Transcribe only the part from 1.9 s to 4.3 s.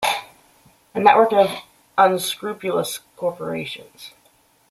unscrupulous corporations.